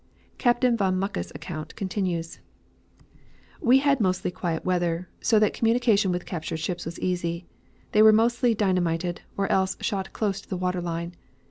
Captain 0.39 0.75
von 0.75 0.97
Mucke's 0.97 1.31
account 1.35 1.75
continues: 1.75 2.39
"We 3.61 3.77
had 3.77 3.99
mostly 4.01 4.31
quiet 4.31 4.65
weather, 4.65 5.07
so 5.19 5.37
that 5.37 5.53
communication 5.53 6.11
with 6.11 6.25
captured 6.25 6.57
ships 6.57 6.85
was 6.85 6.99
easy. 6.99 7.45
They 7.91 8.01
were 8.01 8.11
mostly 8.11 8.55
dynamited, 8.55 9.21
or 9.37 9.45
else 9.51 9.77
shot 9.79 10.11
close 10.11 10.41
to 10.41 10.49
the 10.49 10.57
water 10.57 10.81
line. 10.81 11.13